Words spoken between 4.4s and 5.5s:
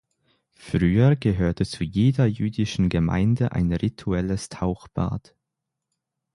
Tauchbad.